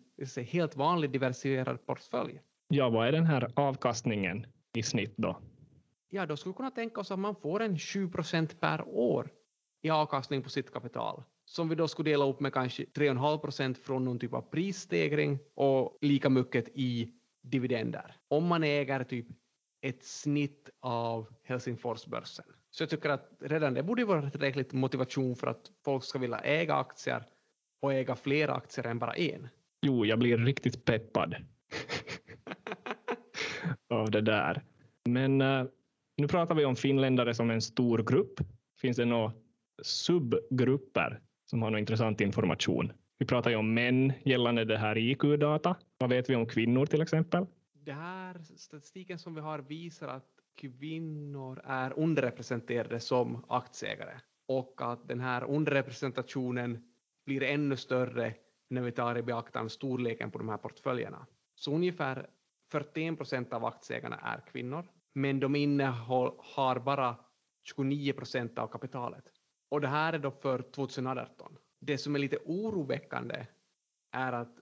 helt 0.51 0.75
vanlig 0.75 1.11
diversifierad 1.11 1.85
portfölj. 1.85 2.41
ja, 2.67 2.89
vad 2.89 3.07
är 3.07 3.11
den 3.11 3.25
här 3.25 3.51
avkastningen 3.55 4.45
i 4.73 4.83
snitt 4.83 5.13
då? 5.17 5.37
Ja, 6.15 6.25
då 6.25 6.37
skulle 6.37 6.53
vi 6.53 6.57
kunna 6.57 6.71
tänka 6.71 7.01
oss 7.01 7.11
att 7.11 7.19
man 7.19 7.35
får 7.35 7.61
en 7.61 7.79
7 7.79 8.09
procent 8.09 8.59
per 8.59 8.87
år 8.87 9.29
i 9.81 9.89
avkastning 9.89 10.43
på 10.43 10.49
sitt 10.49 10.73
kapital 10.73 11.23
som 11.45 11.69
vi 11.69 11.75
då 11.75 11.87
skulle 11.87 12.09
dela 12.09 12.25
upp 12.25 12.39
med 12.39 12.53
kanske 12.53 12.83
3,5 12.83 13.37
procent 13.37 13.77
från 13.77 14.05
någon 14.05 14.19
typ 14.19 14.33
av 14.33 14.41
prisstegring 14.41 15.39
och 15.55 15.97
lika 16.01 16.29
mycket 16.29 16.69
i 16.73 17.11
dividender. 17.41 18.17
Om 18.27 18.47
man 18.47 18.63
äger 18.63 19.03
typ 19.03 19.27
ett 19.81 20.03
snitt 20.03 20.69
av 20.79 21.33
Helsingforsbörsen. 21.43 22.45
Så 22.69 22.83
jag 22.83 22.89
tycker 22.89 23.09
att 23.09 23.29
redan 23.39 23.73
det 23.73 23.83
borde 23.83 24.05
vara 24.05 24.29
tillräckligt 24.29 24.73
motivation 24.73 25.35
för 25.35 25.47
att 25.47 25.71
folk 25.85 26.03
ska 26.03 26.19
vilja 26.19 26.39
äga 26.39 26.75
aktier 26.75 27.25
och 27.81 27.93
äga 27.93 28.15
fler 28.15 28.47
aktier 28.47 28.87
än 28.87 28.99
bara 28.99 29.13
en. 29.13 29.49
Jo, 29.81 30.05
jag 30.05 30.19
blir 30.19 30.37
riktigt 30.37 30.85
peppad 30.85 31.35
av 33.89 34.11
det 34.11 34.21
där. 34.21 34.63
Men 35.05 35.41
eh, 35.41 35.65
nu 36.17 36.27
pratar 36.27 36.55
vi 36.55 36.65
om 36.65 36.75
finländare 36.75 37.33
som 37.33 37.49
en 37.49 37.61
stor 37.61 38.03
grupp. 38.03 38.39
Finns 38.81 38.97
det 38.97 39.05
några 39.05 39.33
subgrupper 39.81 41.21
som 41.45 41.61
har 41.61 41.69
någon 41.69 41.79
intressant 41.79 42.21
information? 42.21 42.91
Vi 43.17 43.25
pratar 43.25 43.49
ju 43.49 43.55
om 43.55 43.73
män 43.73 44.13
gällande 44.25 44.65
det 44.65 44.77
här 44.77 44.97
IQ-data. 44.97 45.75
Vad 45.97 46.09
vet 46.09 46.29
vi 46.29 46.35
om 46.35 46.45
kvinnor 46.45 46.85
till 46.85 47.01
exempel? 47.01 47.45
Det 47.73 47.93
här 47.93 48.41
statistiken 48.55 49.19
som 49.19 49.35
vi 49.35 49.41
har 49.41 49.59
visar 49.59 50.07
att 50.07 50.29
kvinnor 50.55 51.61
är 51.63 51.99
underrepresenterade 51.99 52.99
som 52.99 53.45
aktieägare 53.47 54.19
och 54.47 54.75
att 54.77 55.07
den 55.07 55.19
här 55.19 55.43
underrepresentationen 55.43 56.83
blir 57.25 57.43
ännu 57.43 57.77
större 57.77 58.33
när 58.69 58.81
vi 58.81 58.91
tar 58.91 59.17
i 59.17 59.21
beaktande 59.21 59.69
storleken 59.69 60.31
på 60.31 60.37
de 60.37 60.49
här 60.49 60.57
portföljerna. 60.57 61.25
Så 61.55 61.71
ungefär 61.71 62.29
41 62.71 63.17
procent 63.17 63.53
av 63.53 63.65
aktieägarna 63.65 64.15
är 64.15 64.41
kvinnor, 64.51 64.85
men 65.13 65.39
de 65.39 65.55
innehar 65.55 66.79
bara 66.79 67.15
29 67.63 68.13
procent 68.13 68.59
av 68.59 68.67
kapitalet. 68.67 69.23
Och 69.69 69.81
det 69.81 69.87
här 69.87 70.13
är 70.13 70.19
då 70.19 70.31
för 70.31 70.61
2018. 70.61 71.57
Det 71.79 71.97
som 71.97 72.15
är 72.15 72.19
lite 72.19 72.37
oroväckande 72.45 73.45
är 74.11 74.33
att 74.33 74.55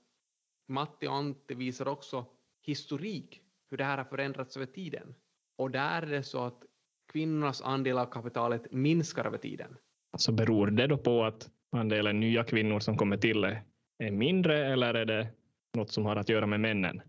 Matti 0.67 1.07
och 1.07 1.15
Antti 1.15 1.53
visar 1.53 1.87
också 1.87 2.25
historik, 2.61 3.41
hur 3.69 3.77
det 3.77 3.83
här 3.83 3.97
har 3.97 4.05
förändrats 4.05 4.57
över 4.57 4.65
tiden. 4.65 5.15
Och 5.57 5.71
där 5.71 6.01
är 6.01 6.05
det 6.05 6.23
så 6.23 6.43
att 6.43 6.63
kvinnornas 7.11 7.61
andel 7.61 7.97
av 7.97 8.05
kapitalet 8.05 8.71
minskar 8.71 9.25
över 9.25 9.37
tiden. 9.37 9.77
Så 10.17 10.31
beror 10.31 10.67
det 10.67 10.87
då 10.87 10.97
på 10.97 11.23
att 11.23 11.49
andelen 11.71 12.19
nya 12.19 12.43
kvinnor 12.43 12.79
som 12.79 12.97
kommer 12.97 13.17
till 13.17 13.43
är 13.43 13.63
är 14.01 14.11
mindre 14.11 14.73
eller 14.73 14.93
är 14.93 15.05
det 15.05 15.27
något 15.73 15.91
som 15.91 16.05
har 16.05 16.15
att 16.15 16.29
göra 16.29 16.45
med 16.45 16.59
männen? 16.59 17.01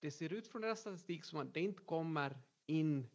Det 0.00 0.10
ser 0.10 0.32
ut 0.32 0.48
från 0.48 0.62
deras 0.62 0.80
statistik 0.80 1.24
som 1.24 1.38
att 1.38 1.54
det 1.54 1.60
inte 1.60 1.82
kommer 1.82 2.36
in 2.66 3.10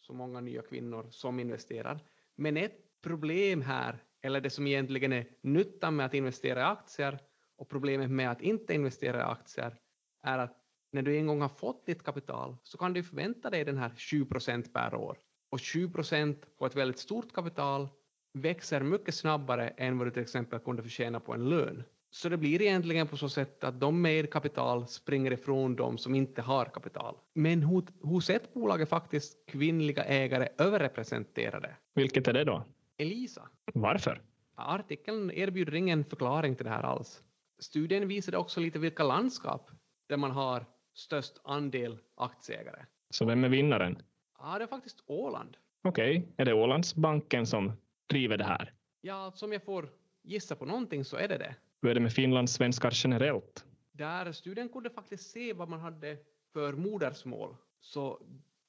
så 0.00 0.12
många 0.12 0.40
nya 0.40 0.62
kvinnor 0.62 1.06
som 1.10 1.40
investerar. 1.40 2.00
Men 2.36 2.56
ett 2.56 3.00
problem 3.02 3.62
här, 3.62 4.02
eller 4.22 4.40
det 4.40 4.50
som 4.50 4.66
egentligen 4.66 5.12
är 5.12 5.26
nyttan 5.40 5.96
med 5.96 6.06
att 6.06 6.14
investera 6.14 6.60
i 6.60 6.62
aktier 6.62 7.18
och 7.56 7.68
problemet 7.68 8.10
med 8.10 8.30
att 8.30 8.42
inte 8.42 8.74
investera 8.74 9.18
i 9.18 9.22
aktier 9.22 9.76
är 10.22 10.38
att 10.38 10.56
när 10.92 11.02
du 11.02 11.16
en 11.16 11.26
gång 11.26 11.40
har 11.40 11.48
fått 11.48 11.86
ditt 11.86 12.02
kapital 12.02 12.56
så 12.62 12.78
kan 12.78 12.92
du 12.92 13.02
förvänta 13.02 13.50
dig 13.50 13.64
den 13.64 13.78
här 13.78 13.90
7 13.96 14.24
procent 14.24 14.72
per 14.72 14.94
år. 14.94 15.18
Och 15.50 15.60
7 15.62 15.90
procent 15.90 16.56
på 16.58 16.66
ett 16.66 16.76
väldigt 16.76 16.98
stort 16.98 17.32
kapital 17.32 17.88
växer 18.32 18.80
mycket 18.80 19.14
snabbare 19.14 19.68
än 19.68 19.98
vad 19.98 20.06
du 20.06 20.10
till 20.10 20.22
exempel 20.22 20.58
kunde 20.58 20.82
förtjäna 20.82 21.20
på 21.20 21.34
en 21.34 21.48
lön. 21.48 21.84
Så 22.14 22.28
det 22.28 22.36
blir 22.36 22.62
egentligen 22.62 23.06
på 23.06 23.16
så 23.16 23.28
sätt 23.28 23.64
att 23.64 23.80
de 23.80 24.02
med 24.02 24.30
kapital 24.30 24.86
springer 24.86 25.32
ifrån 25.32 25.76
de 25.76 25.98
som 25.98 26.14
inte 26.14 26.42
har 26.42 26.64
kapital. 26.64 27.16
Men 27.32 27.62
hos 28.02 28.30
ett 28.30 28.54
bolag 28.54 28.80
är 28.80 28.86
faktiskt 28.86 29.46
kvinnliga 29.46 30.04
ägare 30.04 30.48
överrepresenterade. 30.58 31.76
Vilket 31.94 32.28
är 32.28 32.32
det 32.32 32.44
då? 32.44 32.64
Elisa. 32.96 33.48
Varför? 33.74 34.22
Artikeln 34.54 35.30
erbjuder 35.30 35.74
ingen 35.74 36.04
förklaring 36.04 36.56
till 36.56 36.64
det 36.64 36.70
här 36.70 36.82
alls. 36.82 37.22
Studien 37.58 38.08
visade 38.08 38.36
också 38.36 38.60
lite 38.60 38.78
vilka 38.78 39.02
landskap 39.02 39.70
där 40.08 40.16
man 40.16 40.30
har 40.30 40.66
störst 40.94 41.40
andel 41.44 41.98
aktieägare. 42.14 42.84
Så 43.10 43.24
vem 43.24 43.44
är 43.44 43.48
vinnaren? 43.48 44.02
Ja, 44.38 44.58
det 44.58 44.64
är 44.64 44.68
faktiskt 44.68 45.02
Åland. 45.06 45.56
Okej, 45.82 46.18
okay. 46.18 46.32
är 46.36 46.44
det 46.44 46.54
Ålandsbanken 46.54 47.46
som 47.46 47.72
driver 48.06 48.36
det 48.36 48.44
här? 48.44 48.72
Ja, 49.00 49.32
som 49.34 49.52
jag 49.52 49.64
får 49.64 49.88
gissa 50.22 50.56
på 50.56 50.64
någonting 50.64 51.04
så 51.04 51.16
är 51.16 51.28
det 51.28 51.38
det. 51.38 51.54
Hur 51.84 51.90
är 51.90 51.94
det 51.94 52.00
med 52.00 52.12
finlandssvenskar 52.12 52.90
generellt? 52.94 53.64
Där 53.92 54.32
studien 54.32 54.68
kunde 54.68 54.90
faktiskt 54.90 55.30
se 55.30 55.52
vad 55.52 55.68
man 55.68 55.80
hade 55.80 56.18
för 56.52 56.72
modersmål. 56.72 57.56
Så 57.80 58.20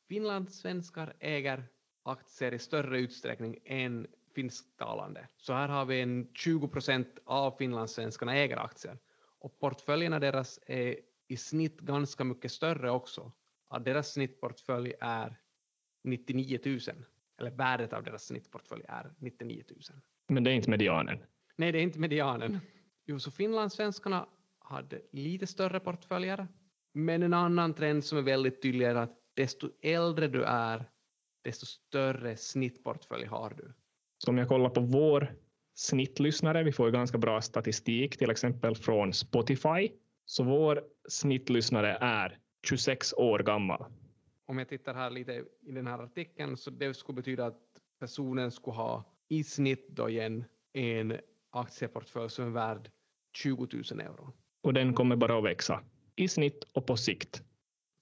finlandssvenskar 0.07 1.13
äger 1.19 1.63
aktier 2.03 2.53
i 2.53 2.59
större 2.59 2.99
utsträckning 2.99 3.57
än 3.65 4.07
finsktalande. 4.35 5.27
Så 5.37 5.53
här 5.53 5.67
har 5.67 5.85
vi 5.85 6.01
en 6.01 6.29
20 6.33 6.67
procent 6.67 7.19
av 7.25 7.51
finlandssvenskarna 7.57 8.35
äger 8.35 8.57
aktier. 8.57 8.97
Och 9.39 9.59
portföljerna 9.59 10.19
deras 10.19 10.59
är 10.65 10.97
i 11.27 11.37
snitt 11.37 11.79
ganska 11.79 12.23
mycket 12.23 12.51
större 12.51 12.91
också. 12.91 13.31
Att 13.67 13.85
deras 13.85 14.13
snittportfölj 14.13 14.93
är 14.99 15.35
99 16.03 16.59
000. 16.65 16.79
Eller 17.39 17.51
värdet 17.51 17.93
av 17.93 18.03
deras 18.03 18.25
snittportfölj 18.25 18.83
är 18.87 19.13
99 19.19 19.63
000. 19.69 19.79
Men 20.27 20.43
det 20.43 20.51
är 20.51 20.55
inte 20.55 20.69
medianen? 20.69 21.19
Nej, 21.55 21.71
det 21.71 21.77
är 21.77 21.83
inte 21.83 21.99
medianen. 21.99 22.59
Jo, 23.05 23.19
så 23.19 23.31
finlandssvenskarna 23.31 24.27
hade 24.59 25.01
lite 25.11 25.47
större 25.47 25.79
portföljer. 25.79 26.47
Men 26.93 27.23
en 27.23 27.33
annan 27.33 27.73
trend 27.73 28.03
som 28.03 28.17
är 28.17 28.21
väldigt 28.21 28.61
tydlig 28.61 28.85
är 28.85 28.95
att 28.95 29.17
desto 29.33 29.69
äldre 29.81 30.27
du 30.27 30.43
är, 30.43 30.89
desto 31.43 31.65
större 31.65 32.37
snittportfölj 32.37 33.25
har 33.25 33.49
du. 33.49 33.73
Så 34.17 34.31
om 34.31 34.37
jag 34.37 34.47
kollar 34.47 34.69
på 34.69 34.81
vår 34.81 35.35
snittlyssnare, 35.75 36.63
vi 36.63 36.71
får 36.71 36.91
ganska 36.91 37.17
bra 37.17 37.41
statistik, 37.41 38.17
till 38.17 38.29
exempel 38.29 38.75
från 38.75 39.13
Spotify, 39.13 39.91
så 40.25 40.43
vår 40.43 40.83
snittlyssnare 41.09 41.97
är 42.01 42.37
26 42.67 43.13
år 43.13 43.39
gammal. 43.39 43.85
Om 44.45 44.57
jag 44.57 44.69
tittar 44.69 44.93
här 44.93 45.09
lite 45.09 45.43
i 45.61 45.71
den 45.71 45.87
här 45.87 45.99
artikeln 45.99 46.57
så 46.57 46.69
det 46.69 46.93
skulle 46.93 47.15
betyda 47.15 47.45
att 47.45 47.61
personen 47.99 48.51
skulle 48.51 48.75
ha 48.75 49.03
i 49.27 49.43
snitt 49.43 49.87
då 49.87 50.09
igen 50.09 50.43
en 50.73 51.17
aktieportfölj 51.55 52.29
som 52.29 52.45
är 52.45 52.49
värd 52.49 52.91
20 53.37 53.67
000 53.91 53.99
euro. 53.99 54.33
Och 54.63 54.73
den 54.73 54.93
kommer 54.93 55.15
bara 55.15 55.37
att 55.37 55.43
växa 55.43 55.83
i 56.15 56.27
snitt 56.27 56.63
och 56.73 56.87
på 56.87 56.97
sikt. 56.97 57.43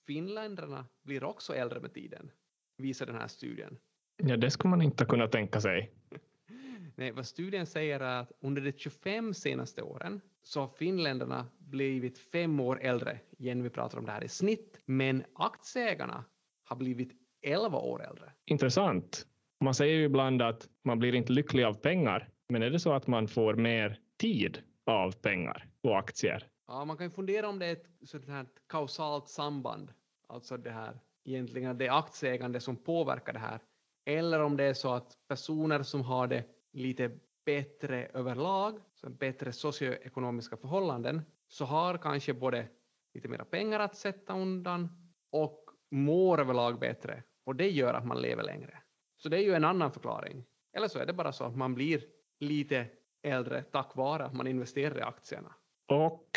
finländarna 0.07 0.85
blir 1.03 1.23
också 1.23 1.55
äldre 1.55 1.79
med 1.79 1.93
tiden, 1.93 2.31
visar 2.77 3.05
den 3.05 3.15
här 3.15 3.27
studien. 3.27 3.77
Ja, 4.17 4.37
det 4.37 4.51
skulle 4.51 4.69
man 4.69 4.81
inte 4.81 5.05
kunna 5.05 5.27
tänka 5.27 5.61
sig. 5.61 5.91
Nej, 6.95 7.11
vad 7.11 7.25
studien 7.25 7.65
säger 7.65 7.99
är 7.99 8.19
att 8.19 8.31
under 8.39 8.61
de 8.61 8.71
25 8.71 9.33
senaste 9.33 9.81
åren 9.81 10.21
så 10.43 10.59
har 10.59 10.67
finländarna 10.67 11.47
blivit 11.57 12.17
fem 12.17 12.59
år 12.59 12.79
äldre, 12.81 13.19
igen 13.37 13.63
vi 13.63 13.69
pratar 13.69 13.97
om 13.97 14.05
det 14.05 14.11
här 14.11 14.23
i 14.23 14.27
snitt, 14.27 14.79
men 14.85 15.23
aktieägarna 15.35 16.25
har 16.63 16.75
blivit 16.75 17.11
11 17.41 17.77
år 17.77 18.03
äldre. 18.03 18.31
Intressant. 18.45 19.27
Man 19.59 19.73
säger 19.73 19.95
ju 19.95 20.03
ibland 20.03 20.41
att 20.41 20.69
man 20.83 20.99
blir 20.99 21.15
inte 21.15 21.33
lycklig 21.33 21.63
av 21.63 21.73
pengar, 21.73 22.29
men 22.53 22.63
är 22.63 22.69
det 22.69 22.79
så 22.79 22.93
att 22.93 23.07
man 23.07 23.27
får 23.27 23.53
mer 23.53 23.99
tid 24.17 24.61
av 24.85 25.11
pengar 25.11 25.67
och 25.81 25.97
aktier? 25.97 26.47
Ja, 26.67 26.85
man 26.85 26.97
kan 26.97 27.05
ju 27.05 27.09
fundera 27.09 27.49
om 27.49 27.59
det 27.59 27.65
är 27.65 27.73
ett 27.73 27.87
sådant 28.05 28.29
här 28.29 28.45
kausalt 28.69 29.29
samband, 29.29 29.93
alltså 30.27 30.57
det 30.57 30.69
här 30.69 30.99
egentligen 31.25 31.77
det 31.77 31.89
aktieägande 31.89 32.59
som 32.59 32.75
påverkar 32.75 33.33
det 33.33 33.39
här, 33.39 33.59
eller 34.05 34.39
om 34.39 34.57
det 34.57 34.63
är 34.63 34.73
så 34.73 34.93
att 34.93 35.17
personer 35.27 35.83
som 35.83 36.01
har 36.01 36.27
det 36.27 36.43
lite 36.73 37.11
bättre 37.45 38.05
överlag, 38.05 38.79
så 38.93 39.09
bättre 39.09 39.51
socioekonomiska 39.51 40.57
förhållanden, 40.57 41.21
så 41.47 41.65
har 41.65 41.97
kanske 41.97 42.33
både 42.33 42.67
lite 43.13 43.27
mer 43.27 43.37
pengar 43.37 43.79
att 43.79 43.95
sätta 43.95 44.33
undan 44.33 45.11
och 45.31 45.65
mår 45.91 46.39
överlag 46.39 46.79
bättre. 46.79 47.23
Och 47.45 47.55
det 47.55 47.69
gör 47.69 47.93
att 47.93 48.05
man 48.05 48.21
lever 48.21 48.43
längre. 48.43 48.77
Så 49.17 49.29
det 49.29 49.37
är 49.37 49.43
ju 49.43 49.53
en 49.53 49.65
annan 49.65 49.91
förklaring. 49.91 50.45
Eller 50.73 50.87
så 50.87 50.99
är 50.99 51.05
det 51.05 51.13
bara 51.13 51.31
så 51.31 51.43
att 51.43 51.55
man 51.55 51.75
blir 51.75 52.03
lite 52.39 52.87
äldre 53.23 53.63
tack 53.63 53.95
vare 53.95 54.25
att 54.25 54.33
man 54.33 54.47
investerar 54.47 54.97
i 54.97 55.01
aktierna. 55.01 55.55
Och 55.87 56.27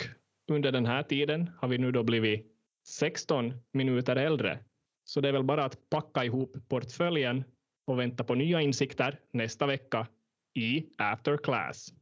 under 0.50 0.72
den 0.72 0.86
här 0.86 1.02
tiden 1.02 1.50
har 1.58 1.68
vi 1.68 1.78
nu 1.78 1.92
då 1.92 2.02
blivit 2.02 2.46
16 2.88 3.52
minuter 3.72 4.16
äldre. 4.16 4.58
Så 5.04 5.20
det 5.20 5.28
är 5.28 5.32
väl 5.32 5.44
bara 5.44 5.64
att 5.64 5.90
packa 5.90 6.24
ihop 6.24 6.56
portföljen 6.68 7.44
och 7.86 7.98
vänta 7.98 8.24
på 8.24 8.34
nya 8.34 8.60
insikter 8.60 9.20
nästa 9.32 9.66
vecka 9.66 10.06
i 10.54 10.86
After 10.98 11.36
Class. 11.36 11.94